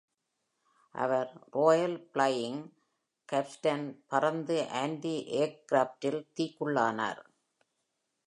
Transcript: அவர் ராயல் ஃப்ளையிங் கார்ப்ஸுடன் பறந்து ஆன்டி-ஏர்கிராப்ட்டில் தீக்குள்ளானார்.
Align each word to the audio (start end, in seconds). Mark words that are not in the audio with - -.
அவர் 0.95 1.31
ராயல் 1.51 1.97
ஃப்ளையிங் 2.05 2.61
கார்ப்ஸுடன் 3.29 3.85
பறந்து 4.07 4.57
ஆன்டி-ஏர்கிராப்ட்டில் 4.81 6.21
தீக்குள்ளானார். 6.35 7.21